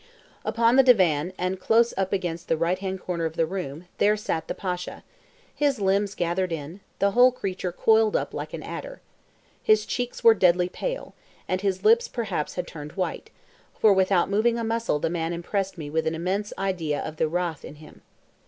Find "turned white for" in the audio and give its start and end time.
12.65-13.93